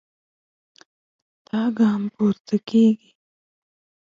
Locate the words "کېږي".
2.67-3.09